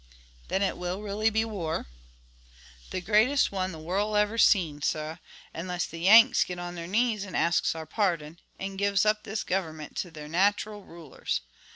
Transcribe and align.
"Then 0.47 0.63
it 0.63 0.77
will 0.79 1.03
really 1.03 1.29
be 1.29 1.45
war?" 1.45 1.85
"The 2.89 3.01
greatest 3.01 3.51
one 3.51 3.71
the 3.71 3.77
worl' 3.77 4.15
ever 4.15 4.35
seen, 4.39 4.81
sah, 4.81 5.17
unless 5.53 5.85
the 5.85 5.99
Yanks 5.99 6.43
git 6.43 6.57
on 6.57 6.73
their 6.73 6.87
knees 6.87 7.23
and 7.23 7.37
asks 7.37 7.75
our 7.75 7.85
pardon, 7.85 8.39
and 8.57 8.79
gives 8.79 9.05
up 9.05 9.21
this 9.21 9.43
govinment 9.43 9.95
to 9.97 10.09
their 10.09 10.27
natral 10.27 10.83
rulers. 10.83 11.41